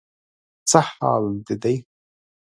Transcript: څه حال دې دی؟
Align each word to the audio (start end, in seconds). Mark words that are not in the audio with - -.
څه 0.69 0.79
حال 0.91 1.25
دې 1.45 1.55
دی؟ 1.63 1.75